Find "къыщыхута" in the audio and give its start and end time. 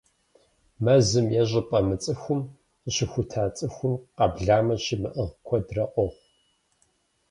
2.81-3.43